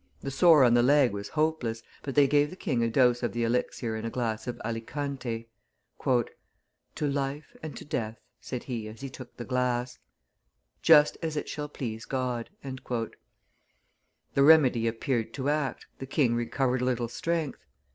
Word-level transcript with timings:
The 0.21 0.31
sore 0.31 0.63
on 0.63 0.73
the 0.73 0.81
leg 0.81 1.13
was 1.13 1.27
hopeless, 1.29 1.83
but 2.01 2.15
they 2.15 2.25
gave 2.25 2.49
the 2.49 2.55
king 2.55 2.81
a 2.81 2.89
dose 2.89 3.21
of 3.21 3.33
the 3.33 3.43
elixir 3.43 3.95
in 3.95 4.03
a 4.03 4.09
glass 4.09 4.47
of 4.47 4.59
Alicante. 4.65 5.47
"To 6.07 6.25
life 7.07 7.55
and 7.61 7.77
to 7.77 7.85
death," 7.85 8.17
said 8.39 8.63
he 8.63 8.87
as 8.87 9.01
he 9.01 9.11
took 9.11 9.37
the 9.37 9.45
glass; 9.45 9.99
"just 10.81 11.19
as 11.21 11.37
it 11.37 11.47
shall 11.47 11.69
please 11.69 12.05
God." 12.05 12.49
The 12.63 13.13
remedy 14.41 14.87
appeared 14.87 15.35
to 15.35 15.49
act; 15.49 15.85
the 15.99 16.07
king 16.07 16.33
recovered 16.33 16.81
a 16.81 16.85
little 16.85 17.07
strength. 17.07 17.59